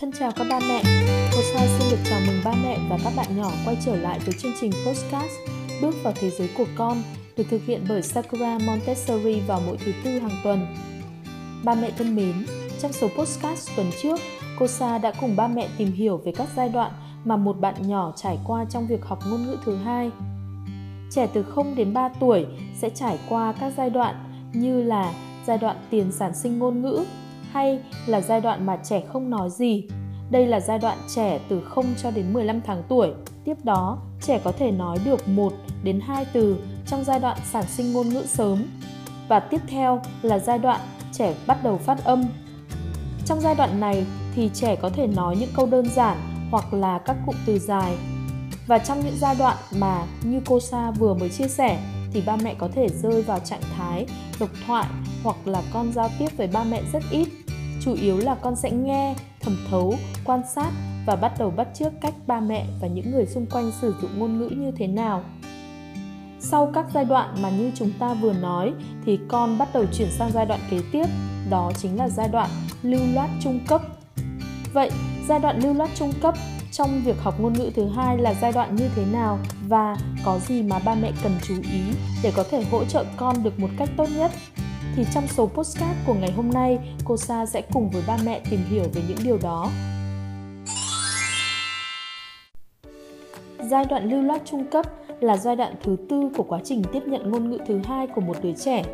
Thân 0.00 0.10
chào 0.18 0.30
các 0.36 0.46
ba 0.50 0.60
mẹ, 0.68 0.82
cô 1.32 1.38
Sai 1.54 1.68
xin 1.68 1.90
được 1.90 1.96
chào 2.10 2.20
mừng 2.26 2.40
ba 2.44 2.52
mẹ 2.62 2.78
và 2.88 2.98
các 3.04 3.12
bạn 3.16 3.26
nhỏ 3.36 3.50
quay 3.64 3.76
trở 3.84 3.96
lại 3.96 4.18
với 4.18 4.34
chương 4.38 4.52
trình 4.60 4.72
Postcast 4.86 5.32
Bước 5.82 5.94
vào 6.02 6.12
thế 6.16 6.30
giới 6.30 6.50
của 6.56 6.64
con 6.76 7.02
được 7.36 7.44
thực 7.50 7.60
hiện 7.66 7.84
bởi 7.88 8.02
Sakura 8.02 8.58
Montessori 8.66 9.40
vào 9.40 9.60
mỗi 9.66 9.76
thứ 9.84 9.92
tư 10.04 10.18
hàng 10.18 10.40
tuần. 10.44 10.66
Ba 11.64 11.74
mẹ 11.74 11.90
thân 11.98 12.16
mến, 12.16 12.46
trong 12.80 12.92
số 12.92 13.08
Postcast 13.08 13.70
tuần 13.76 13.86
trước, 14.02 14.20
cô 14.58 14.66
Sa 14.66 14.98
đã 14.98 15.12
cùng 15.20 15.36
ba 15.36 15.46
mẹ 15.46 15.68
tìm 15.78 15.92
hiểu 15.92 16.16
về 16.16 16.32
các 16.32 16.48
giai 16.56 16.68
đoạn 16.68 16.92
mà 17.24 17.36
một 17.36 17.60
bạn 17.60 17.88
nhỏ 17.88 18.12
trải 18.16 18.38
qua 18.44 18.64
trong 18.70 18.86
việc 18.86 19.04
học 19.04 19.18
ngôn 19.30 19.44
ngữ 19.44 19.56
thứ 19.64 19.76
hai. 19.76 20.10
Trẻ 21.10 21.28
từ 21.34 21.42
0 21.42 21.74
đến 21.74 21.94
3 21.94 22.08
tuổi 22.20 22.46
sẽ 22.74 22.90
trải 22.90 23.18
qua 23.28 23.54
các 23.60 23.72
giai 23.76 23.90
đoạn 23.90 24.14
như 24.52 24.82
là 24.82 25.12
giai 25.46 25.58
đoạn 25.58 25.76
tiền 25.90 26.12
sản 26.12 26.34
sinh 26.34 26.58
ngôn 26.58 26.82
ngữ, 26.82 27.04
hay 27.52 27.78
là 28.06 28.20
giai 28.20 28.40
đoạn 28.40 28.66
mà 28.66 28.76
trẻ 28.76 29.02
không 29.12 29.30
nói 29.30 29.50
gì. 29.50 29.84
Đây 30.30 30.46
là 30.46 30.60
giai 30.60 30.78
đoạn 30.78 30.98
trẻ 31.14 31.40
từ 31.48 31.60
0 31.60 31.86
cho 32.02 32.10
đến 32.10 32.32
15 32.32 32.60
tháng 32.60 32.82
tuổi. 32.88 33.12
Tiếp 33.44 33.54
đó, 33.64 33.98
trẻ 34.20 34.40
có 34.44 34.52
thể 34.52 34.70
nói 34.70 34.98
được 35.04 35.28
1 35.28 35.52
đến 35.82 36.00
2 36.00 36.26
từ 36.32 36.56
trong 36.86 37.04
giai 37.04 37.20
đoạn 37.20 37.38
sản 37.52 37.64
sinh 37.66 37.92
ngôn 37.92 38.08
ngữ 38.08 38.22
sớm. 38.26 38.64
Và 39.28 39.40
tiếp 39.40 39.60
theo 39.68 40.00
là 40.22 40.38
giai 40.38 40.58
đoạn 40.58 40.80
trẻ 41.12 41.34
bắt 41.46 41.62
đầu 41.62 41.78
phát 41.78 42.04
âm. 42.04 42.24
Trong 43.26 43.40
giai 43.40 43.54
đoạn 43.54 43.80
này 43.80 44.06
thì 44.34 44.50
trẻ 44.54 44.76
có 44.76 44.88
thể 44.88 45.06
nói 45.06 45.36
những 45.36 45.50
câu 45.56 45.66
đơn 45.66 45.88
giản 45.88 46.16
hoặc 46.50 46.74
là 46.74 46.98
các 46.98 47.16
cụm 47.26 47.34
từ 47.46 47.58
dài. 47.58 47.96
Và 48.66 48.78
trong 48.78 49.00
những 49.00 49.16
giai 49.18 49.34
đoạn 49.38 49.56
mà 49.76 50.06
như 50.22 50.40
cô 50.46 50.60
Sa 50.60 50.90
vừa 50.90 51.14
mới 51.14 51.28
chia 51.28 51.48
sẻ 51.48 51.78
thì 52.16 52.22
ba 52.26 52.36
mẹ 52.36 52.54
có 52.58 52.68
thể 52.68 52.88
rơi 52.88 53.22
vào 53.22 53.38
trạng 53.38 53.60
thái 53.76 54.06
độc 54.40 54.50
thoại 54.66 54.86
hoặc 55.22 55.36
là 55.44 55.62
con 55.72 55.92
giao 55.92 56.10
tiếp 56.18 56.28
với 56.36 56.46
ba 56.46 56.64
mẹ 56.64 56.82
rất 56.92 57.02
ít. 57.10 57.28
Chủ 57.80 57.94
yếu 57.94 58.18
là 58.18 58.34
con 58.34 58.56
sẽ 58.56 58.70
nghe, 58.70 59.14
thẩm 59.40 59.56
thấu, 59.70 59.94
quan 60.24 60.40
sát 60.54 60.70
và 61.06 61.16
bắt 61.16 61.32
đầu 61.38 61.50
bắt 61.50 61.68
chước 61.74 61.92
cách 62.00 62.14
ba 62.26 62.40
mẹ 62.40 62.66
và 62.80 62.88
những 62.88 63.10
người 63.10 63.26
xung 63.26 63.46
quanh 63.46 63.72
sử 63.80 63.94
dụng 64.02 64.18
ngôn 64.18 64.38
ngữ 64.38 64.48
như 64.48 64.70
thế 64.76 64.86
nào. 64.86 65.24
Sau 66.40 66.70
các 66.74 66.86
giai 66.94 67.04
đoạn 67.04 67.42
mà 67.42 67.50
như 67.50 67.72
chúng 67.74 67.92
ta 67.98 68.14
vừa 68.14 68.32
nói, 68.32 68.72
thì 69.04 69.18
con 69.28 69.58
bắt 69.58 69.68
đầu 69.74 69.84
chuyển 69.92 70.08
sang 70.10 70.30
giai 70.32 70.46
đoạn 70.46 70.60
kế 70.70 70.78
tiếp, 70.92 71.06
đó 71.50 71.72
chính 71.78 71.96
là 71.96 72.08
giai 72.08 72.28
đoạn 72.28 72.50
lưu 72.82 73.00
loát 73.14 73.30
trung 73.42 73.60
cấp. 73.68 73.82
Vậy, 74.72 74.90
giai 75.28 75.38
đoạn 75.38 75.60
lưu 75.62 75.74
loát 75.74 75.90
trung 75.94 76.12
cấp 76.22 76.34
trong 76.78 77.02
việc 77.04 77.16
học 77.18 77.34
ngôn 77.40 77.52
ngữ 77.52 77.70
thứ 77.74 77.88
hai 77.88 78.18
là 78.18 78.34
giai 78.42 78.52
đoạn 78.52 78.76
như 78.76 78.88
thế 78.96 79.04
nào 79.12 79.38
và 79.68 79.96
có 80.24 80.38
gì 80.38 80.62
mà 80.62 80.78
ba 80.84 80.94
mẹ 80.94 81.12
cần 81.22 81.32
chú 81.42 81.54
ý 81.54 81.80
để 82.22 82.32
có 82.36 82.44
thể 82.50 82.64
hỗ 82.70 82.84
trợ 82.84 83.04
con 83.16 83.42
được 83.42 83.58
một 83.60 83.68
cách 83.78 83.88
tốt 83.96 84.06
nhất 84.16 84.30
thì 84.96 85.04
trong 85.14 85.26
số 85.26 85.46
postcard 85.46 85.94
của 86.06 86.14
ngày 86.14 86.32
hôm 86.32 86.50
nay, 86.50 86.78
cô 87.04 87.16
Sa 87.16 87.46
sẽ 87.46 87.62
cùng 87.72 87.90
với 87.90 88.02
ba 88.06 88.18
mẹ 88.24 88.40
tìm 88.50 88.60
hiểu 88.70 88.84
về 88.94 89.02
những 89.08 89.18
điều 89.24 89.38
đó. 89.42 89.70
Giai 93.70 93.84
đoạn 93.84 94.10
lưu 94.10 94.22
loát 94.22 94.42
trung 94.44 94.64
cấp 94.70 94.86
là 95.20 95.36
giai 95.36 95.56
đoạn 95.56 95.74
thứ 95.82 95.96
tư 96.08 96.30
của 96.36 96.42
quá 96.42 96.60
trình 96.64 96.82
tiếp 96.92 97.02
nhận 97.06 97.30
ngôn 97.30 97.50
ngữ 97.50 97.58
thứ 97.66 97.80
hai 97.84 98.06
của 98.06 98.20
một 98.20 98.36
đứa 98.42 98.52
trẻ. 98.52 98.84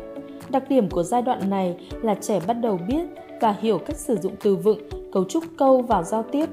Đặc 0.49 0.63
điểm 0.69 0.89
của 0.89 1.03
giai 1.03 1.21
đoạn 1.21 1.49
này 1.49 1.77
là 2.01 2.15
trẻ 2.21 2.39
bắt 2.47 2.53
đầu 2.53 2.79
biết 2.87 3.05
và 3.41 3.55
hiểu 3.61 3.77
cách 3.77 3.97
sử 3.97 4.17
dụng 4.17 4.35
từ 4.43 4.55
vựng, 4.55 4.79
cấu 5.13 5.23
trúc 5.23 5.43
câu 5.57 5.81
vào 5.81 6.03
giao 6.03 6.23
tiếp. 6.31 6.49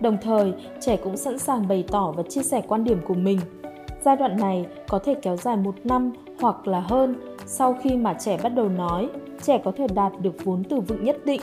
Đồng 0.00 0.16
thời, 0.22 0.52
trẻ 0.80 0.96
cũng 0.96 1.16
sẵn 1.16 1.38
sàng 1.38 1.68
bày 1.68 1.84
tỏ 1.88 2.12
và 2.16 2.22
chia 2.22 2.42
sẻ 2.42 2.62
quan 2.68 2.84
điểm 2.84 2.98
của 3.08 3.14
mình. 3.14 3.40
Giai 4.04 4.16
đoạn 4.16 4.36
này 4.36 4.66
có 4.88 4.98
thể 4.98 5.14
kéo 5.22 5.36
dài 5.36 5.56
một 5.56 5.74
năm 5.84 6.12
hoặc 6.40 6.68
là 6.68 6.80
hơn 6.80 7.14
sau 7.46 7.76
khi 7.82 7.96
mà 7.96 8.14
trẻ 8.14 8.38
bắt 8.42 8.48
đầu 8.48 8.68
nói, 8.68 9.08
trẻ 9.42 9.60
có 9.64 9.72
thể 9.76 9.86
đạt 9.94 10.12
được 10.20 10.44
vốn 10.44 10.64
từ 10.64 10.80
vựng 10.80 11.04
nhất 11.04 11.16
định. 11.24 11.40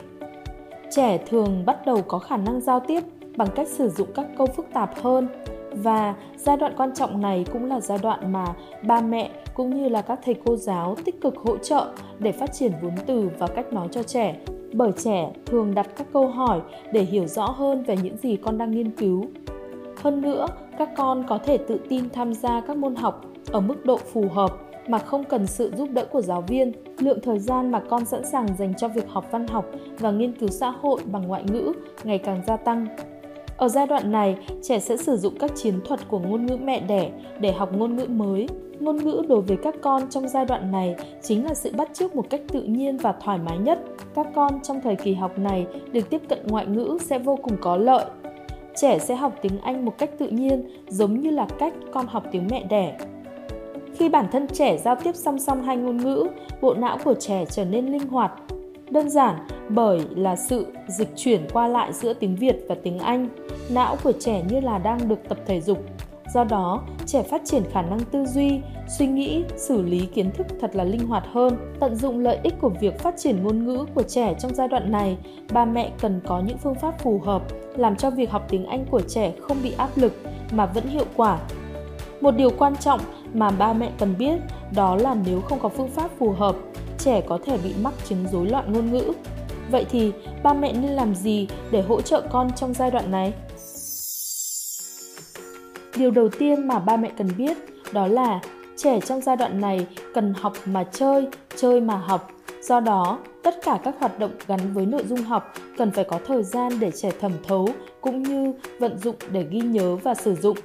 Trẻ 0.91 1.17
thường 1.17 1.63
bắt 1.65 1.85
đầu 1.85 2.01
có 2.01 2.19
khả 2.19 2.37
năng 2.37 2.61
giao 2.61 2.79
tiếp 2.79 3.03
bằng 3.35 3.47
cách 3.55 3.67
sử 3.67 3.89
dụng 3.89 4.07
các 4.15 4.25
câu 4.37 4.47
phức 4.47 4.65
tạp 4.73 5.01
hơn 5.01 5.27
và 5.71 6.15
giai 6.37 6.57
đoạn 6.57 6.73
quan 6.77 6.93
trọng 6.93 7.21
này 7.21 7.45
cũng 7.53 7.65
là 7.65 7.79
giai 7.79 7.97
đoạn 7.97 8.31
mà 8.31 8.45
ba 8.81 9.01
mẹ 9.01 9.31
cũng 9.53 9.75
như 9.75 9.89
là 9.89 10.01
các 10.01 10.19
thầy 10.23 10.35
cô 10.45 10.55
giáo 10.55 10.95
tích 11.05 11.21
cực 11.21 11.37
hỗ 11.37 11.57
trợ 11.57 11.87
để 12.19 12.31
phát 12.31 12.53
triển 12.53 12.71
vốn 12.81 12.93
từ 13.05 13.29
và 13.39 13.47
cách 13.47 13.73
nói 13.73 13.87
cho 13.91 14.03
trẻ 14.03 14.35
bởi 14.77 14.91
trẻ 14.91 15.31
thường 15.45 15.75
đặt 15.75 15.87
các 15.97 16.07
câu 16.13 16.27
hỏi 16.27 16.61
để 16.93 17.03
hiểu 17.03 17.25
rõ 17.27 17.45
hơn 17.45 17.83
về 17.83 17.95
những 18.03 18.17
gì 18.17 18.35
con 18.35 18.57
đang 18.57 18.71
nghiên 18.71 18.91
cứu 18.91 19.25
hơn 20.03 20.21
nữa, 20.21 20.47
các 20.77 20.89
con 20.97 21.23
có 21.27 21.37
thể 21.37 21.57
tự 21.57 21.79
tin 21.89 22.09
tham 22.09 22.33
gia 22.33 22.61
các 22.61 22.77
môn 22.77 22.95
học 22.95 23.25
ở 23.51 23.59
mức 23.59 23.85
độ 23.85 23.97
phù 23.97 24.29
hợp 24.29 24.51
mà 24.87 24.99
không 24.99 25.23
cần 25.23 25.47
sự 25.47 25.71
giúp 25.77 25.89
đỡ 25.91 26.05
của 26.05 26.21
giáo 26.21 26.41
viên. 26.41 26.71
Lượng 26.99 27.19
thời 27.23 27.39
gian 27.39 27.71
mà 27.71 27.79
con 27.79 28.05
sẵn 28.05 28.25
sàng 28.25 28.47
dành 28.57 28.73
cho 28.73 28.87
việc 28.87 29.09
học 29.09 29.25
văn 29.31 29.47
học 29.47 29.65
và 29.99 30.11
nghiên 30.11 30.31
cứu 30.31 30.49
xã 30.49 30.69
hội 30.69 31.01
bằng 31.05 31.27
ngoại 31.27 31.43
ngữ 31.43 31.73
ngày 32.03 32.17
càng 32.17 32.41
gia 32.47 32.57
tăng. 32.57 32.87
Ở 33.57 33.67
giai 33.67 33.87
đoạn 33.87 34.11
này, 34.11 34.37
trẻ 34.61 34.79
sẽ 34.79 34.97
sử 34.97 35.17
dụng 35.17 35.33
các 35.39 35.51
chiến 35.55 35.79
thuật 35.85 35.99
của 36.07 36.19
ngôn 36.19 36.45
ngữ 36.45 36.57
mẹ 36.57 36.79
đẻ 36.79 37.11
để 37.39 37.51
học 37.51 37.69
ngôn 37.73 37.95
ngữ 37.95 38.05
mới. 38.05 38.47
Ngôn 38.79 38.97
ngữ 38.97 39.21
đối 39.27 39.41
với 39.41 39.57
các 39.63 39.75
con 39.81 40.09
trong 40.09 40.27
giai 40.27 40.45
đoạn 40.45 40.71
này 40.71 40.95
chính 41.21 41.45
là 41.45 41.53
sự 41.53 41.71
bắt 41.77 41.89
chước 41.93 42.15
một 42.15 42.29
cách 42.29 42.41
tự 42.47 42.61
nhiên 42.61 42.97
và 42.97 43.11
thoải 43.11 43.37
mái 43.37 43.57
nhất. 43.57 43.79
Các 44.15 44.27
con 44.35 44.59
trong 44.63 44.81
thời 44.81 44.95
kỳ 44.95 45.13
học 45.13 45.39
này 45.39 45.67
được 45.91 46.09
tiếp 46.09 46.21
cận 46.29 46.39
ngoại 46.47 46.65
ngữ 46.65 46.97
sẽ 47.01 47.19
vô 47.19 47.35
cùng 47.35 47.57
có 47.61 47.77
lợi. 47.77 48.05
Trẻ 48.75 48.99
sẽ 48.99 49.15
học 49.15 49.35
tiếng 49.41 49.59
Anh 49.61 49.85
một 49.85 49.97
cách 49.97 50.09
tự 50.17 50.27
nhiên, 50.27 50.63
giống 50.87 51.19
như 51.19 51.29
là 51.29 51.47
cách 51.59 51.73
con 51.91 52.07
học 52.07 52.23
tiếng 52.31 52.47
mẹ 52.51 52.63
đẻ. 52.69 52.97
Khi 53.93 54.09
bản 54.09 54.25
thân 54.31 54.47
trẻ 54.47 54.77
giao 54.77 54.95
tiếp 54.95 55.15
song 55.15 55.39
song 55.39 55.63
hai 55.63 55.77
ngôn 55.77 55.97
ngữ, 55.97 56.27
bộ 56.61 56.73
não 56.73 56.97
của 57.03 57.13
trẻ 57.13 57.45
trở 57.45 57.65
nên 57.65 57.85
linh 57.85 58.07
hoạt. 58.07 58.31
Đơn 58.89 59.09
giản 59.09 59.35
bởi 59.69 60.01
là 60.15 60.35
sự 60.35 60.67
dịch 60.87 61.09
chuyển 61.15 61.47
qua 61.53 61.67
lại 61.67 61.93
giữa 61.93 62.13
tiếng 62.13 62.35
Việt 62.35 62.55
và 62.69 62.75
tiếng 62.83 62.99
Anh. 62.99 63.29
Não 63.69 63.95
của 64.03 64.11
trẻ 64.11 64.43
như 64.49 64.59
là 64.59 64.77
đang 64.77 65.09
được 65.09 65.19
tập 65.29 65.37
thể 65.45 65.61
dục. 65.61 65.83
Do 66.33 66.43
đó, 66.43 66.81
trẻ 67.05 67.23
phát 67.23 67.41
triển 67.45 67.63
khả 67.71 67.81
năng 67.81 67.99
tư 67.99 68.25
duy, 68.25 68.59
suy 68.97 69.07
nghĩ, 69.07 69.43
xử 69.55 69.81
lý 69.81 70.05
kiến 70.05 70.31
thức 70.31 70.47
thật 70.61 70.75
là 70.75 70.83
linh 70.83 71.07
hoạt 71.07 71.23
hơn. 71.31 71.57
Tận 71.79 71.95
dụng 71.95 72.19
lợi 72.19 72.37
ích 72.43 72.53
của 72.61 72.69
việc 72.69 72.99
phát 72.99 73.15
triển 73.17 73.43
ngôn 73.43 73.65
ngữ 73.65 73.85
của 73.95 74.03
trẻ 74.03 74.35
trong 74.39 74.55
giai 74.55 74.67
đoạn 74.67 74.91
này, 74.91 75.17
ba 75.53 75.65
mẹ 75.65 75.91
cần 76.01 76.21
có 76.27 76.39
những 76.39 76.57
phương 76.57 76.75
pháp 76.75 76.99
phù 76.99 77.19
hợp 77.19 77.43
làm 77.75 77.95
cho 77.95 78.09
việc 78.09 78.31
học 78.31 78.45
tiếng 78.49 78.65
Anh 78.65 78.85
của 78.85 79.01
trẻ 79.01 79.33
không 79.41 79.57
bị 79.63 79.73
áp 79.77 79.89
lực 79.95 80.13
mà 80.51 80.65
vẫn 80.65 80.87
hiệu 80.87 81.05
quả. 81.15 81.39
Một 82.21 82.31
điều 82.31 82.49
quan 82.57 82.75
trọng 82.75 82.99
mà 83.33 83.51
ba 83.51 83.73
mẹ 83.73 83.91
cần 83.99 84.15
biết 84.19 84.39
đó 84.75 84.95
là 84.95 85.15
nếu 85.25 85.41
không 85.41 85.59
có 85.59 85.69
phương 85.69 85.89
pháp 85.89 86.11
phù 86.19 86.31
hợp, 86.31 86.55
trẻ 86.99 87.21
có 87.27 87.39
thể 87.45 87.57
bị 87.63 87.73
mắc 87.81 87.93
chứng 88.09 88.25
rối 88.31 88.49
loạn 88.49 88.73
ngôn 88.73 88.91
ngữ. 88.91 89.13
Vậy 89.71 89.85
thì 89.89 90.11
ba 90.43 90.53
mẹ 90.53 90.73
nên 90.73 90.91
làm 90.91 91.15
gì 91.15 91.47
để 91.71 91.81
hỗ 91.81 92.01
trợ 92.01 92.21
con 92.31 92.49
trong 92.55 92.73
giai 92.73 92.91
đoạn 92.91 93.11
này? 93.11 93.33
Điều 95.97 96.11
đầu 96.11 96.29
tiên 96.39 96.67
mà 96.67 96.79
ba 96.79 96.97
mẹ 96.97 97.11
cần 97.17 97.27
biết 97.37 97.57
đó 97.93 98.07
là 98.07 98.39
trẻ 98.77 98.99
trong 98.99 99.21
giai 99.21 99.35
đoạn 99.35 99.61
này 99.61 99.87
cần 100.13 100.33
học 100.41 100.53
mà 100.65 100.83
chơi, 100.83 101.27
chơi 101.55 101.81
mà 101.81 101.95
học. 101.95 102.31
Do 102.61 102.79
đó, 102.79 103.19
tất 103.43 103.55
cả 103.63 103.79
các 103.83 103.95
hoạt 103.99 104.19
động 104.19 104.31
gắn 104.47 104.73
với 104.73 104.85
nội 104.85 105.03
dung 105.07 105.21
học 105.21 105.53
cần 105.77 105.91
phải 105.91 106.03
có 106.03 106.19
thời 106.27 106.43
gian 106.43 106.79
để 106.79 106.91
trẻ 106.91 107.11
thẩm 107.19 107.31
thấu 107.47 107.69
cũng 108.01 108.23
như 108.23 108.53
vận 108.79 108.97
dụng 108.97 109.15
để 109.31 109.45
ghi 109.49 109.59
nhớ 109.59 109.95
và 109.95 110.13
sử 110.13 110.35
dụng. 110.35 110.57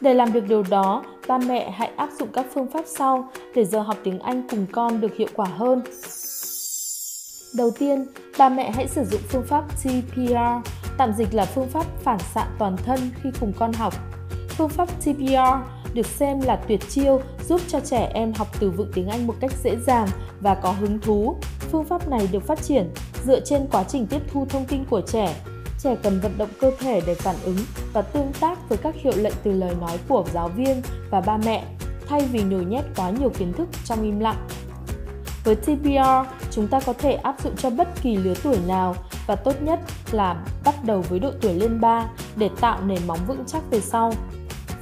Để 0.00 0.14
làm 0.14 0.32
được 0.32 0.48
điều 0.48 0.62
đó, 0.62 1.04
ba 1.28 1.38
mẹ 1.38 1.70
hãy 1.70 1.90
áp 1.96 2.08
dụng 2.18 2.28
các 2.32 2.46
phương 2.54 2.70
pháp 2.70 2.84
sau 2.86 3.28
để 3.54 3.64
giờ 3.64 3.80
học 3.80 3.96
tiếng 4.04 4.18
Anh 4.18 4.42
cùng 4.50 4.66
con 4.72 5.00
được 5.00 5.16
hiệu 5.16 5.28
quả 5.34 5.46
hơn. 5.46 5.82
Đầu 7.56 7.70
tiên, 7.78 8.06
ba 8.38 8.48
mẹ 8.48 8.70
hãy 8.70 8.88
sử 8.88 9.04
dụng 9.04 9.20
phương 9.28 9.44
pháp 9.46 9.64
TPR, 9.82 10.68
tạm 10.98 11.12
dịch 11.12 11.34
là 11.34 11.44
phương 11.44 11.68
pháp 11.68 11.86
phản 12.02 12.18
xạ 12.34 12.46
toàn 12.58 12.76
thân 12.76 12.98
khi 13.22 13.30
cùng 13.40 13.52
con 13.58 13.72
học. 13.72 13.94
Phương 14.48 14.68
pháp 14.68 14.88
TPR 15.00 15.72
được 15.94 16.06
xem 16.06 16.40
là 16.40 16.56
tuyệt 16.68 16.80
chiêu 16.88 17.20
giúp 17.48 17.60
cho 17.68 17.80
trẻ 17.80 18.10
em 18.14 18.32
học 18.32 18.48
từ 18.60 18.70
vựng 18.70 18.90
tiếng 18.94 19.08
Anh 19.08 19.26
một 19.26 19.34
cách 19.40 19.52
dễ 19.64 19.76
dàng 19.86 20.08
và 20.40 20.54
có 20.54 20.72
hứng 20.72 20.98
thú. 20.98 21.36
Phương 21.42 21.84
pháp 21.84 22.08
này 22.08 22.28
được 22.32 22.46
phát 22.46 22.62
triển 22.62 22.90
dựa 23.24 23.40
trên 23.40 23.66
quá 23.72 23.84
trình 23.84 24.06
tiếp 24.06 24.20
thu 24.32 24.46
thông 24.48 24.64
tin 24.64 24.84
của 24.84 25.00
trẻ 25.00 25.34
trẻ 25.82 25.96
cần 26.02 26.20
vận 26.20 26.38
động 26.38 26.48
cơ 26.60 26.70
thể 26.78 27.00
để 27.06 27.14
phản 27.14 27.36
ứng 27.44 27.56
và 27.92 28.02
tương 28.02 28.32
tác 28.40 28.68
với 28.68 28.78
các 28.78 28.94
hiệu 28.94 29.12
lệnh 29.16 29.34
từ 29.42 29.52
lời 29.52 29.74
nói 29.80 29.98
của 30.08 30.24
giáo 30.32 30.48
viên 30.48 30.82
và 31.10 31.20
ba 31.20 31.36
mẹ, 31.36 31.64
thay 32.08 32.20
vì 32.32 32.42
nhồi 32.42 32.64
nhét 32.64 32.84
quá 32.96 33.10
nhiều 33.10 33.30
kiến 33.30 33.52
thức 33.52 33.68
trong 33.84 34.02
im 34.02 34.20
lặng. 34.20 34.48
Với 35.44 35.56
TPR, 35.56 36.28
chúng 36.50 36.68
ta 36.68 36.80
có 36.80 36.92
thể 36.92 37.12
áp 37.12 37.40
dụng 37.44 37.56
cho 37.56 37.70
bất 37.70 37.88
kỳ 38.02 38.16
lứa 38.16 38.34
tuổi 38.42 38.56
nào 38.66 38.94
và 39.26 39.36
tốt 39.36 39.62
nhất 39.62 39.80
là 40.10 40.44
bắt 40.64 40.84
đầu 40.84 41.00
với 41.00 41.18
độ 41.18 41.30
tuổi 41.40 41.54
lên 41.54 41.80
3 41.80 42.06
để 42.36 42.50
tạo 42.60 42.80
nền 42.86 42.98
móng 43.06 43.18
vững 43.26 43.44
chắc 43.46 43.62
về 43.70 43.80
sau. 43.80 44.12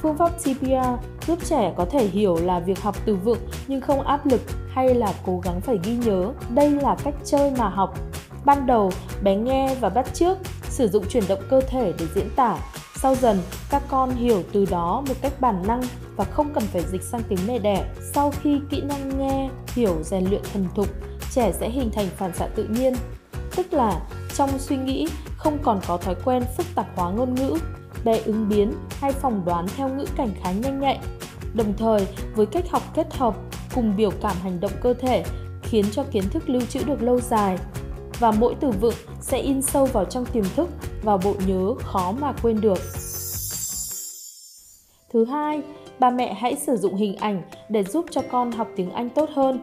Phương 0.03 0.17
pháp 0.19 0.29
TPR 0.29 1.07
giúp 1.27 1.39
trẻ 1.45 1.73
có 1.77 1.85
thể 1.85 2.07
hiểu 2.07 2.37
là 2.37 2.61
việc 2.61 2.83
học 2.83 2.97
từ 3.05 3.17
vựng 3.17 3.39
nhưng 3.67 3.81
không 3.81 4.01
áp 4.01 4.27
lực 4.27 4.41
hay 4.75 4.95
là 4.95 5.13
cố 5.27 5.41
gắng 5.45 5.61
phải 5.61 5.79
ghi 5.85 5.97
nhớ. 5.97 6.33
Đây 6.55 6.71
là 6.71 6.97
cách 7.05 7.15
chơi 7.25 7.51
mà 7.59 7.69
học. 7.69 7.99
Ban 8.45 8.67
đầu, 8.67 8.93
bé 9.23 9.37
nghe 9.37 9.75
và 9.81 9.89
bắt 9.89 10.15
chước 10.15 10.39
sử 10.71 10.89
dụng 10.89 11.05
chuyển 11.09 11.25
động 11.29 11.43
cơ 11.51 11.61
thể 11.61 11.93
để 11.99 12.07
diễn 12.15 12.29
tả. 12.37 12.59
Sau 12.97 13.15
dần, 13.15 13.41
các 13.71 13.83
con 13.89 14.11
hiểu 14.11 14.43
từ 14.53 14.67
đó 14.71 15.03
một 15.09 15.15
cách 15.23 15.41
bản 15.41 15.63
năng 15.67 15.83
và 16.17 16.25
không 16.25 16.53
cần 16.55 16.65
phải 16.65 16.83
dịch 16.93 17.03
sang 17.03 17.23
tiếng 17.29 17.39
mẹ 17.47 17.59
đẻ. 17.59 17.95
Sau 18.15 18.33
khi 18.43 18.61
kỹ 18.71 18.81
năng 18.81 19.19
nghe, 19.19 19.51
hiểu, 19.75 20.03
rèn 20.03 20.25
luyện 20.25 20.43
thuần 20.53 20.67
thục, 20.75 20.87
trẻ 21.35 21.53
sẽ 21.53 21.71
hình 21.71 21.91
thành 21.91 22.07
phản 22.17 22.35
xạ 22.35 22.47
tự 22.47 22.65
nhiên. 22.65 22.95
Tức 23.57 23.73
là 23.73 24.01
trong 24.35 24.59
suy 24.59 24.77
nghĩ 24.77 25.09
không 25.37 25.59
còn 25.63 25.81
có 25.87 25.97
thói 25.97 26.15
quen 26.25 26.43
phức 26.57 26.67
tạp 26.75 26.87
hóa 26.97 27.11
ngôn 27.11 27.35
ngữ, 27.35 27.57
bé 28.05 28.19
ứng 28.19 28.49
biến 28.49 28.73
hay 29.01 29.13
phỏng 29.13 29.43
đoán 29.45 29.67
theo 29.77 29.89
ngữ 29.89 30.05
cảnh 30.17 30.31
khá 30.43 30.53
nhanh 30.53 30.81
nhạy. 30.81 30.99
Đồng 31.55 31.73
thời, 31.79 32.07
với 32.35 32.47
cách 32.47 32.65
học 32.71 32.83
kết 32.95 33.15
hợp 33.15 33.35
cùng 33.75 33.97
biểu 33.97 34.11
cảm 34.23 34.37
hành 34.43 34.61
động 34.61 34.73
cơ 34.83 34.95
thể 34.95 35.25
khiến 35.63 35.85
cho 35.93 36.05
kiến 36.11 36.25
thức 36.31 36.51
lưu 36.51 36.63
trữ 36.69 36.83
được 36.83 37.03
lâu 37.03 37.21
dài 37.21 37.59
và 38.21 38.31
mỗi 38.31 38.55
từ 38.61 38.71
vựng 38.71 38.95
sẽ 39.21 39.39
in 39.39 39.63
sâu 39.63 39.85
vào 39.85 40.05
trong 40.05 40.27
tiềm 40.27 40.45
thức 40.57 40.69
và 41.03 41.17
bộ 41.17 41.35
nhớ 41.47 41.75
khó 41.79 42.13
mà 42.21 42.33
quên 42.43 42.61
được. 42.61 42.79
Thứ 45.13 45.25
hai, 45.25 45.63
ba 45.99 46.11
mẹ 46.11 46.35
hãy 46.35 46.57
sử 46.57 46.77
dụng 46.77 46.95
hình 46.95 47.17
ảnh 47.17 47.43
để 47.69 47.85
giúp 47.85 48.07
cho 48.11 48.23
con 48.31 48.53
học 48.53 48.69
tiếng 48.77 48.91
Anh 48.91 49.09
tốt 49.09 49.31
hơn. 49.35 49.61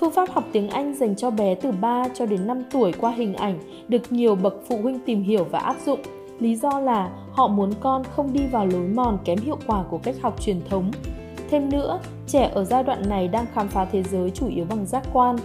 Phương 0.00 0.10
pháp 0.10 0.30
học 0.30 0.44
tiếng 0.52 0.68
Anh 0.68 0.94
dành 0.94 1.16
cho 1.16 1.30
bé 1.30 1.54
từ 1.54 1.70
3 1.70 2.08
cho 2.14 2.26
đến 2.26 2.46
5 2.46 2.62
tuổi 2.70 2.92
qua 2.92 3.10
hình 3.10 3.34
ảnh 3.34 3.58
được 3.88 4.12
nhiều 4.12 4.34
bậc 4.34 4.54
phụ 4.68 4.78
huynh 4.82 4.98
tìm 5.06 5.22
hiểu 5.22 5.44
và 5.44 5.58
áp 5.58 5.76
dụng. 5.86 6.00
Lý 6.40 6.56
do 6.56 6.80
là 6.80 7.10
họ 7.32 7.48
muốn 7.48 7.72
con 7.80 8.02
không 8.16 8.32
đi 8.32 8.46
vào 8.46 8.66
lối 8.66 8.88
mòn 8.88 9.18
kém 9.24 9.38
hiệu 9.38 9.58
quả 9.66 9.84
của 9.90 9.98
cách 9.98 10.14
học 10.22 10.42
truyền 10.42 10.60
thống. 10.68 10.90
Thêm 11.50 11.70
nữa, 11.70 12.00
trẻ 12.26 12.50
ở 12.54 12.64
giai 12.64 12.82
đoạn 12.82 13.08
này 13.08 13.28
đang 13.28 13.46
khám 13.54 13.68
phá 13.68 13.84
thế 13.92 14.02
giới 14.02 14.30
chủ 14.30 14.48
yếu 14.48 14.64
bằng 14.64 14.86
giác 14.86 15.02
quan. 15.12 15.36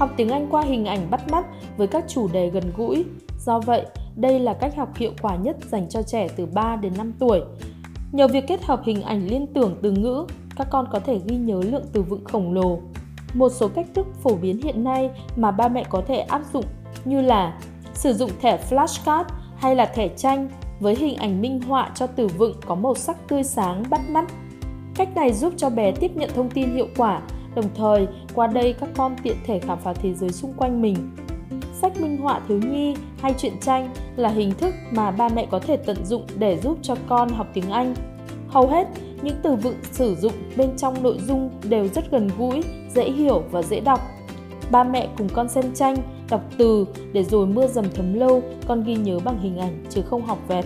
Học 0.00 0.10
tiếng 0.16 0.28
Anh 0.28 0.46
qua 0.50 0.62
hình 0.62 0.84
ảnh 0.84 1.10
bắt 1.10 1.28
mắt 1.30 1.44
với 1.76 1.86
các 1.86 2.04
chủ 2.08 2.28
đề 2.28 2.50
gần 2.50 2.72
gũi. 2.76 3.04
Do 3.38 3.60
vậy, 3.60 3.86
đây 4.16 4.40
là 4.40 4.54
cách 4.54 4.76
học 4.76 4.96
hiệu 4.96 5.12
quả 5.22 5.36
nhất 5.36 5.56
dành 5.68 5.88
cho 5.88 6.02
trẻ 6.02 6.28
từ 6.36 6.46
3 6.46 6.76
đến 6.76 6.92
5 6.98 7.12
tuổi. 7.18 7.40
Nhờ 8.12 8.28
việc 8.28 8.44
kết 8.46 8.62
hợp 8.62 8.80
hình 8.84 9.02
ảnh 9.02 9.26
liên 9.26 9.46
tưởng 9.46 9.76
từ 9.82 9.90
ngữ, 9.90 10.26
các 10.56 10.66
con 10.70 10.86
có 10.92 11.00
thể 11.00 11.20
ghi 11.26 11.36
nhớ 11.36 11.60
lượng 11.64 11.84
từ 11.92 12.02
vựng 12.02 12.24
khổng 12.24 12.52
lồ. 12.52 12.78
Một 13.34 13.48
số 13.48 13.68
cách 13.68 13.86
thức 13.94 14.06
phổ 14.22 14.34
biến 14.34 14.62
hiện 14.62 14.84
nay 14.84 15.10
mà 15.36 15.50
ba 15.50 15.68
mẹ 15.68 15.84
có 15.90 16.02
thể 16.06 16.18
áp 16.18 16.42
dụng 16.52 16.64
như 17.04 17.20
là 17.22 17.58
sử 17.94 18.12
dụng 18.12 18.30
thẻ 18.40 18.58
flashcard 18.70 19.24
hay 19.56 19.76
là 19.76 19.86
thẻ 19.86 20.08
tranh 20.08 20.48
với 20.80 20.94
hình 20.94 21.16
ảnh 21.16 21.40
minh 21.40 21.60
họa 21.60 21.90
cho 21.94 22.06
từ 22.06 22.26
vựng 22.26 22.54
có 22.66 22.74
màu 22.74 22.94
sắc 22.94 23.28
tươi 23.28 23.42
sáng 23.42 23.84
bắt 23.90 24.00
mắt. 24.10 24.24
Cách 24.94 25.16
này 25.16 25.32
giúp 25.32 25.52
cho 25.56 25.70
bé 25.70 25.92
tiếp 25.92 26.10
nhận 26.14 26.30
thông 26.34 26.50
tin 26.50 26.74
hiệu 26.74 26.88
quả, 26.96 27.22
đồng 27.54 27.74
thời 27.74 28.06
qua 28.34 28.46
đây 28.46 28.74
các 28.80 28.88
con 28.96 29.16
tiện 29.22 29.36
thể 29.46 29.58
khám 29.58 29.78
phá 29.84 29.92
thế 29.92 30.14
giới 30.14 30.32
xung 30.32 30.52
quanh 30.56 30.82
mình. 30.82 30.96
Sách 31.80 32.00
minh 32.00 32.16
họa 32.16 32.40
thiếu 32.48 32.58
nhi 32.58 32.94
hay 33.20 33.34
truyện 33.38 33.60
tranh 33.60 33.94
là 34.16 34.28
hình 34.28 34.54
thức 34.54 34.74
mà 34.90 35.10
ba 35.10 35.28
mẹ 35.28 35.46
có 35.50 35.58
thể 35.58 35.76
tận 35.76 36.04
dụng 36.04 36.22
để 36.38 36.58
giúp 36.58 36.78
cho 36.82 36.94
con 37.08 37.28
học 37.28 37.46
tiếng 37.54 37.70
Anh. 37.70 37.94
Hầu 38.48 38.66
hết, 38.66 38.86
những 39.22 39.36
từ 39.42 39.54
vựng 39.54 39.76
sử 39.92 40.14
dụng 40.14 40.32
bên 40.56 40.76
trong 40.76 41.02
nội 41.02 41.18
dung 41.26 41.50
đều 41.68 41.88
rất 41.88 42.10
gần 42.10 42.30
gũi, 42.38 42.62
dễ 42.94 43.10
hiểu 43.10 43.42
và 43.50 43.62
dễ 43.62 43.80
đọc. 43.80 44.00
Ba 44.70 44.84
mẹ 44.84 45.08
cùng 45.18 45.28
con 45.32 45.48
xem 45.48 45.64
tranh, 45.74 45.96
đọc 46.30 46.40
từ 46.58 46.86
để 47.12 47.24
rồi 47.24 47.46
mưa 47.46 47.66
dầm 47.66 47.84
thấm 47.94 48.14
lâu, 48.14 48.42
con 48.66 48.84
ghi 48.84 48.94
nhớ 48.94 49.18
bằng 49.24 49.38
hình 49.38 49.58
ảnh 49.58 49.84
chứ 49.90 50.02
không 50.02 50.26
học 50.26 50.38
vẹt. 50.48 50.64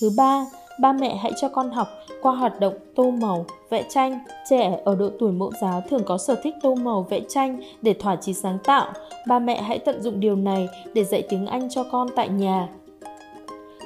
Thứ 0.00 0.10
ba, 0.16 0.46
ba 0.80 0.92
mẹ 0.92 1.16
hãy 1.16 1.32
cho 1.40 1.48
con 1.48 1.70
học 1.70 1.88
qua 2.22 2.32
hoạt 2.32 2.60
động 2.60 2.74
tô 2.94 3.10
màu, 3.10 3.46
vẽ 3.70 3.84
tranh. 3.88 4.18
Trẻ 4.50 4.80
ở 4.84 4.94
độ 4.94 5.10
tuổi 5.18 5.32
mẫu 5.32 5.52
giáo 5.62 5.82
thường 5.90 6.02
có 6.06 6.18
sở 6.18 6.34
thích 6.42 6.54
tô 6.62 6.74
màu, 6.74 7.06
vẽ 7.10 7.20
tranh 7.28 7.60
để 7.82 7.94
thỏa 7.94 8.16
chí 8.16 8.34
sáng 8.34 8.58
tạo. 8.64 8.92
Ba 9.26 9.38
mẹ 9.38 9.62
hãy 9.62 9.78
tận 9.78 10.02
dụng 10.02 10.20
điều 10.20 10.36
này 10.36 10.68
để 10.94 11.04
dạy 11.04 11.22
tiếng 11.28 11.46
Anh 11.46 11.70
cho 11.70 11.84
con 11.92 12.08
tại 12.16 12.28
nhà. 12.28 12.68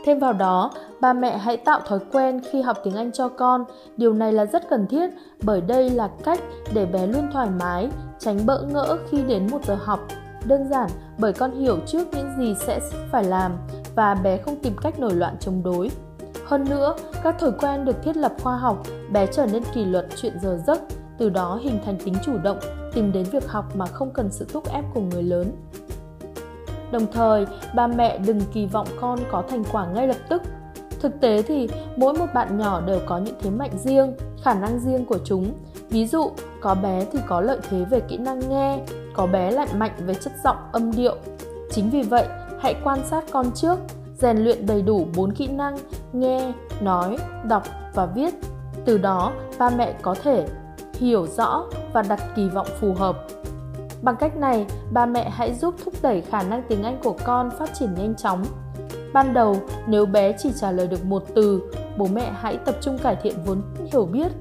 Thêm 0.04 0.18
vào 0.18 0.32
đó, 0.32 0.70
ba 1.00 1.12
mẹ 1.12 1.36
hãy 1.36 1.56
tạo 1.56 1.80
thói 1.80 1.98
quen 2.12 2.40
khi 2.50 2.62
học 2.62 2.76
tiếng 2.84 2.94
Anh 2.94 3.12
cho 3.12 3.28
con. 3.28 3.64
Điều 3.96 4.12
này 4.12 4.32
là 4.32 4.46
rất 4.46 4.68
cần 4.68 4.86
thiết 4.86 5.10
bởi 5.42 5.60
đây 5.60 5.90
là 5.90 6.10
cách 6.24 6.40
để 6.74 6.86
bé 6.86 7.06
luôn 7.06 7.28
thoải 7.32 7.48
mái, 7.60 7.88
tránh 8.18 8.46
bỡ 8.46 8.62
ngỡ 8.62 8.98
khi 9.10 9.22
đến 9.22 9.46
một 9.50 9.64
giờ 9.64 9.78
học. 9.80 10.00
Đơn 10.44 10.68
giản 10.70 10.90
bởi 11.18 11.32
con 11.32 11.60
hiểu 11.60 11.78
trước 11.86 12.08
những 12.12 12.28
gì 12.38 12.54
sẽ 12.66 12.80
phải 13.12 13.24
làm 13.24 13.52
và 13.94 14.14
bé 14.14 14.36
không 14.36 14.56
tìm 14.56 14.72
cách 14.82 14.98
nổi 14.98 15.14
loạn 15.14 15.36
chống 15.40 15.62
đối. 15.62 15.90
Hơn 16.52 16.64
nữa, 16.70 16.94
các 17.22 17.38
thói 17.38 17.50
quen 17.60 17.84
được 17.84 18.02
thiết 18.02 18.16
lập 18.16 18.32
khoa 18.42 18.56
học, 18.56 18.82
bé 19.12 19.26
trở 19.26 19.46
nên 19.46 19.62
kỷ 19.74 19.84
luật 19.84 20.06
chuyện 20.16 20.32
giờ 20.42 20.60
giấc, 20.66 20.80
từ 21.18 21.30
đó 21.30 21.58
hình 21.62 21.78
thành 21.84 21.96
tính 22.04 22.14
chủ 22.24 22.32
động, 22.42 22.58
tìm 22.94 23.12
đến 23.12 23.24
việc 23.32 23.48
học 23.48 23.76
mà 23.76 23.86
không 23.86 24.10
cần 24.10 24.30
sự 24.30 24.46
thúc 24.52 24.72
ép 24.72 24.84
của 24.94 25.00
người 25.00 25.22
lớn. 25.22 25.52
Đồng 26.92 27.06
thời, 27.12 27.46
ba 27.74 27.86
mẹ 27.86 28.18
đừng 28.18 28.40
kỳ 28.52 28.66
vọng 28.66 28.86
con 29.00 29.18
có 29.30 29.42
thành 29.48 29.64
quả 29.72 29.86
ngay 29.86 30.06
lập 30.06 30.16
tức. 30.28 30.42
Thực 31.00 31.20
tế 31.20 31.42
thì 31.42 31.68
mỗi 31.96 32.14
một 32.14 32.26
bạn 32.34 32.58
nhỏ 32.58 32.80
đều 32.80 33.00
có 33.06 33.18
những 33.18 33.36
thế 33.40 33.50
mạnh 33.50 33.78
riêng, 33.84 34.14
khả 34.42 34.54
năng 34.54 34.78
riêng 34.78 35.04
của 35.04 35.18
chúng. 35.24 35.52
Ví 35.90 36.06
dụ, 36.06 36.30
có 36.60 36.74
bé 36.74 37.04
thì 37.12 37.18
có 37.28 37.40
lợi 37.40 37.58
thế 37.70 37.84
về 37.84 38.00
kỹ 38.00 38.16
năng 38.16 38.48
nghe, 38.48 38.80
có 39.14 39.26
bé 39.26 39.50
lại 39.50 39.68
mạnh 39.76 39.94
về 40.06 40.14
chất 40.14 40.32
giọng, 40.44 40.56
âm 40.72 40.90
điệu. 40.90 41.16
Chính 41.70 41.90
vì 41.90 42.02
vậy, 42.02 42.26
hãy 42.60 42.74
quan 42.84 42.98
sát 43.10 43.24
con 43.30 43.46
trước, 43.54 43.78
rèn 44.22 44.44
luyện 44.44 44.66
đầy 44.66 44.82
đủ 44.82 45.06
4 45.16 45.32
kỹ 45.32 45.46
năng 45.46 45.76
nghe, 46.12 46.52
nói, 46.80 47.16
đọc 47.48 47.62
và 47.94 48.06
viết. 48.06 48.34
Từ 48.84 48.98
đó, 48.98 49.32
ba 49.58 49.70
mẹ 49.70 49.94
có 50.02 50.14
thể 50.22 50.46
hiểu 50.98 51.26
rõ 51.26 51.64
và 51.92 52.02
đặt 52.02 52.20
kỳ 52.36 52.48
vọng 52.48 52.66
phù 52.80 52.94
hợp 52.94 53.16
Bằng 54.02 54.16
cách 54.16 54.36
này, 54.36 54.66
ba 54.92 55.06
mẹ 55.06 55.30
hãy 55.30 55.54
giúp 55.54 55.74
thúc 55.84 55.94
đẩy 56.02 56.20
khả 56.20 56.42
năng 56.42 56.62
tiếng 56.68 56.82
Anh 56.82 57.00
của 57.04 57.16
con 57.24 57.50
phát 57.58 57.74
triển 57.74 57.94
nhanh 57.94 58.14
chóng. 58.14 58.44
Ban 59.12 59.34
đầu, 59.34 59.56
nếu 59.86 60.06
bé 60.06 60.32
chỉ 60.38 60.52
trả 60.60 60.70
lời 60.70 60.86
được 60.86 61.04
một 61.04 61.24
từ, 61.34 61.62
bố 61.96 62.06
mẹ 62.06 62.32
hãy 62.34 62.56
tập 62.56 62.74
trung 62.80 62.98
cải 62.98 63.16
thiện 63.16 63.34
vốn 63.46 63.62
hiểu 63.92 64.04
biết, 64.04 64.32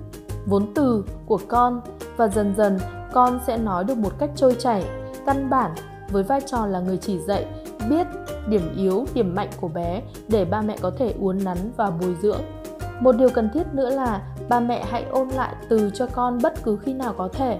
vốn 0.45 0.73
từ 0.75 1.05
của 1.25 1.39
con 1.47 1.81
và 2.17 2.27
dần 2.27 2.53
dần 2.57 2.79
con 3.13 3.39
sẽ 3.47 3.57
nói 3.57 3.83
được 3.83 3.97
một 3.97 4.13
cách 4.19 4.29
trôi 4.35 4.55
chảy, 4.59 4.83
căn 5.25 5.49
bản 5.49 5.71
với 6.09 6.23
vai 6.23 6.41
trò 6.41 6.65
là 6.65 6.79
người 6.79 6.97
chỉ 6.97 7.19
dạy, 7.19 7.45
điểm 8.47 8.75
yếu, 8.77 9.05
điểm 9.13 9.35
mạnh 9.35 9.49
của 9.61 9.67
bé 9.67 10.01
để 10.27 10.45
ba 10.45 10.61
mẹ 10.61 10.77
có 10.81 10.91
thể 10.97 11.13
uốn 11.19 11.37
nắn 11.43 11.57
và 11.77 11.89
bồi 11.89 12.15
dưỡng. 12.21 12.41
Một 13.01 13.11
điều 13.11 13.29
cần 13.29 13.49
thiết 13.53 13.67
nữa 13.73 13.89
là 13.89 14.21
ba 14.49 14.59
mẹ 14.59 14.85
hãy 14.89 15.03
ôn 15.03 15.29
lại 15.29 15.55
từ 15.69 15.91
cho 15.93 16.07
con 16.07 16.39
bất 16.43 16.63
cứ 16.63 16.77
khi 16.83 16.93
nào 16.93 17.13
có 17.17 17.27
thể 17.27 17.59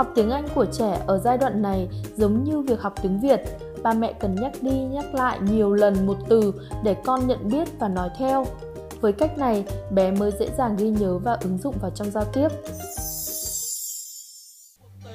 Học 0.00 0.12
tiếng 0.14 0.30
Anh 0.30 0.48
của 0.54 0.66
trẻ 0.72 1.02
ở 1.06 1.18
giai 1.18 1.38
đoạn 1.38 1.62
này 1.62 1.88
giống 2.16 2.44
như 2.44 2.60
việc 2.60 2.80
học 2.80 2.94
tiếng 3.02 3.20
Việt, 3.20 3.40
ba 3.82 3.92
mẹ 3.92 4.12
cần 4.12 4.34
nhắc 4.34 4.52
đi 4.60 4.72
nhắc 4.72 5.14
lại 5.14 5.38
nhiều 5.40 5.74
lần 5.74 6.06
một 6.06 6.16
từ 6.28 6.54
để 6.84 6.96
con 7.04 7.26
nhận 7.26 7.48
biết 7.48 7.68
và 7.78 7.88
nói 7.88 8.08
theo. 8.18 8.46
Với 9.00 9.12
cách 9.12 9.38
này, 9.38 9.64
bé 9.90 10.10
mới 10.10 10.30
dễ 10.38 10.48
dàng 10.58 10.76
ghi 10.76 10.88
nhớ 10.88 11.18
và 11.18 11.38
ứng 11.42 11.58
dụng 11.58 11.74
vào 11.80 11.90
trong 11.90 12.10
giao 12.10 12.24
tiếp. 12.24 12.48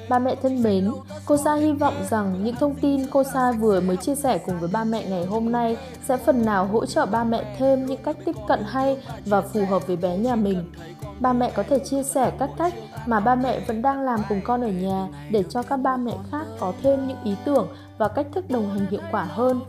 Ba 0.08 0.18
mẹ 0.18 0.34
thân 0.42 0.62
mến, 0.62 0.90
cô 1.26 1.36
Sa 1.36 1.54
hy 1.54 1.72
vọng 1.72 1.94
rằng 2.10 2.44
những 2.44 2.56
thông 2.56 2.74
tin 2.74 3.06
cô 3.10 3.24
Sa 3.24 3.52
vừa 3.52 3.80
mới 3.80 3.96
chia 3.96 4.14
sẻ 4.14 4.38
cùng 4.38 4.58
với 4.60 4.70
ba 4.72 4.84
mẹ 4.84 5.04
ngày 5.08 5.26
hôm 5.26 5.52
nay 5.52 5.76
sẽ 6.04 6.16
phần 6.16 6.44
nào 6.44 6.66
hỗ 6.66 6.86
trợ 6.86 7.06
ba 7.06 7.24
mẹ 7.24 7.56
thêm 7.58 7.86
những 7.86 8.02
cách 8.02 8.16
tiếp 8.24 8.36
cận 8.48 8.60
hay 8.66 8.98
và 9.26 9.40
phù 9.40 9.66
hợp 9.66 9.86
với 9.86 9.96
bé 9.96 10.16
nhà 10.16 10.34
mình. 10.34 10.72
Ba 11.20 11.32
mẹ 11.32 11.50
có 11.50 11.62
thể 11.62 11.78
chia 11.78 12.02
sẻ 12.02 12.32
các 12.38 12.50
cách 12.58 12.74
mà 13.06 13.20
ba 13.20 13.34
mẹ 13.34 13.60
vẫn 13.60 13.82
đang 13.82 14.00
làm 14.00 14.20
cùng 14.28 14.40
con 14.44 14.62
ở 14.62 14.68
nhà 14.68 15.08
để 15.30 15.44
cho 15.50 15.62
các 15.62 15.76
ba 15.76 15.96
mẹ 15.96 16.14
khác 16.30 16.46
có 16.58 16.72
thêm 16.82 17.08
những 17.08 17.22
ý 17.24 17.34
tưởng 17.44 17.68
và 17.98 18.08
cách 18.08 18.26
thức 18.34 18.50
đồng 18.50 18.70
hành 18.70 18.86
hiệu 18.90 19.00
quả 19.10 19.24
hơn. 19.24 19.60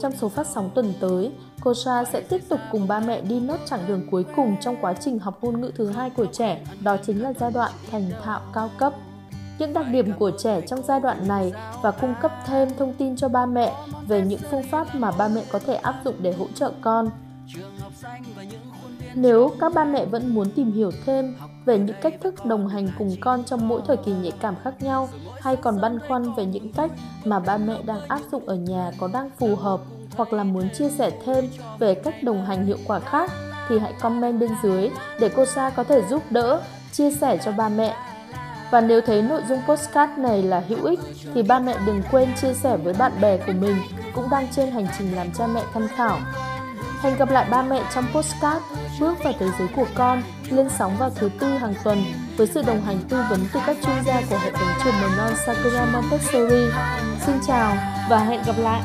Trong 0.00 0.12
số 0.12 0.28
phát 0.28 0.46
sóng 0.46 0.70
tuần 0.74 0.92
tới, 1.00 1.32
cô 1.60 1.74
Sa 1.74 2.04
sẽ 2.12 2.20
tiếp 2.20 2.40
tục 2.48 2.60
cùng 2.72 2.88
ba 2.88 3.00
mẹ 3.00 3.20
đi 3.20 3.40
nốt 3.40 3.56
chặng 3.66 3.80
đường 3.88 4.06
cuối 4.10 4.24
cùng 4.36 4.56
trong 4.60 4.76
quá 4.80 4.94
trình 5.00 5.18
học 5.18 5.38
ngôn 5.42 5.60
ngữ 5.60 5.70
thứ 5.76 5.90
hai 5.90 6.10
của 6.10 6.26
trẻ, 6.26 6.64
đó 6.80 6.96
chính 7.06 7.22
là 7.22 7.32
giai 7.40 7.50
đoạn 7.50 7.72
thành 7.90 8.10
thạo 8.24 8.40
cao 8.54 8.70
cấp 8.78 8.92
những 9.62 9.74
đặc 9.74 9.86
điểm 9.90 10.12
của 10.18 10.30
trẻ 10.38 10.60
trong 10.60 10.82
giai 10.82 11.00
đoạn 11.00 11.28
này 11.28 11.52
và 11.82 11.90
cung 11.90 12.14
cấp 12.22 12.32
thêm 12.46 12.68
thông 12.78 12.92
tin 12.92 13.16
cho 13.16 13.28
ba 13.28 13.46
mẹ 13.46 13.72
về 14.08 14.22
những 14.22 14.40
phương 14.50 14.62
pháp 14.62 14.94
mà 14.94 15.10
ba 15.10 15.28
mẹ 15.28 15.44
có 15.52 15.58
thể 15.58 15.74
áp 15.74 15.94
dụng 16.04 16.14
để 16.20 16.32
hỗ 16.32 16.46
trợ 16.54 16.72
con. 16.80 17.10
Nếu 19.14 19.50
các 19.60 19.74
ba 19.74 19.84
mẹ 19.84 20.04
vẫn 20.04 20.34
muốn 20.34 20.50
tìm 20.50 20.72
hiểu 20.72 20.90
thêm 21.06 21.36
về 21.64 21.78
những 21.78 21.96
cách 22.02 22.14
thức 22.22 22.44
đồng 22.44 22.68
hành 22.68 22.88
cùng 22.98 23.16
con 23.20 23.44
trong 23.44 23.68
mỗi 23.68 23.80
thời 23.86 23.96
kỳ 23.96 24.12
nhạy 24.12 24.32
cảm 24.40 24.54
khác 24.64 24.82
nhau 24.82 25.08
hay 25.40 25.56
còn 25.56 25.80
băn 25.80 25.98
khoăn 26.08 26.34
về 26.34 26.46
những 26.46 26.72
cách 26.72 26.90
mà 27.24 27.40
ba 27.40 27.56
mẹ 27.56 27.82
đang 27.82 28.00
áp 28.08 28.20
dụng 28.32 28.46
ở 28.46 28.54
nhà 28.54 28.90
có 28.98 29.08
đang 29.12 29.30
phù 29.38 29.56
hợp 29.56 29.80
hoặc 30.16 30.32
là 30.32 30.44
muốn 30.44 30.68
chia 30.74 30.88
sẻ 30.88 31.10
thêm 31.24 31.48
về 31.78 31.94
cách 31.94 32.22
đồng 32.22 32.44
hành 32.44 32.66
hiệu 32.66 32.78
quả 32.86 33.00
khác 33.00 33.30
thì 33.68 33.78
hãy 33.78 33.92
comment 34.00 34.40
bên 34.40 34.50
dưới 34.62 34.90
để 35.20 35.28
cô 35.36 35.44
Sa 35.44 35.70
có 35.70 35.84
thể 35.84 36.02
giúp 36.10 36.22
đỡ, 36.30 36.60
chia 36.92 37.10
sẻ 37.10 37.38
cho 37.44 37.52
ba 37.52 37.68
mẹ 37.68 37.94
và 38.72 38.80
nếu 38.80 39.00
thấy 39.00 39.22
nội 39.22 39.42
dung 39.48 39.62
postcard 39.66 40.12
này 40.18 40.42
là 40.42 40.62
hữu 40.68 40.84
ích, 40.84 41.00
thì 41.34 41.42
ba 41.42 41.58
mẹ 41.58 41.76
đừng 41.86 42.02
quên 42.10 42.28
chia 42.40 42.54
sẻ 42.54 42.76
với 42.76 42.94
bạn 42.94 43.12
bè 43.20 43.36
của 43.36 43.52
mình, 43.52 43.76
cũng 44.14 44.30
đang 44.30 44.48
trên 44.56 44.70
hành 44.70 44.86
trình 44.98 45.16
làm 45.16 45.30
cha 45.38 45.46
mẹ 45.46 45.62
tham 45.74 45.88
khảo. 45.96 46.18
Hẹn 47.02 47.16
gặp 47.16 47.30
lại 47.30 47.46
ba 47.50 47.62
mẹ 47.62 47.82
trong 47.94 48.04
postcard, 48.14 48.64
Bước 49.00 49.24
vào 49.24 49.32
thế 49.38 49.46
giới 49.58 49.68
của 49.76 49.86
con, 49.94 50.22
lên 50.50 50.68
sóng 50.78 50.96
vào 50.98 51.10
thứ 51.10 51.30
tư 51.40 51.48
hàng 51.48 51.74
tuần, 51.84 52.04
với 52.36 52.46
sự 52.46 52.62
đồng 52.62 52.82
hành 52.82 52.98
tư 53.08 53.16
vấn 53.30 53.40
từ 53.52 53.60
các 53.66 53.76
chuyên 53.86 53.96
gia 54.06 54.20
của 54.30 54.38
hệ 54.38 54.50
thống 54.50 54.68
trường 54.84 54.94
mầm 55.02 55.16
non 55.16 55.32
Sakura 55.46 55.84
Montessori. 55.92 56.64
Xin 57.26 57.34
chào 57.46 57.76
và 58.10 58.18
hẹn 58.18 58.40
gặp 58.46 58.56
lại! 58.58 58.82